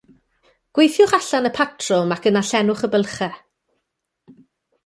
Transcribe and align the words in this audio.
Gweithiwch 0.77 1.13
allan 1.17 1.49
y 1.51 1.51
patrwm 1.59 2.15
ac 2.17 2.25
yna 2.31 2.43
llenwch 2.49 2.83
y 2.89 2.91
bylchau. 2.97 3.37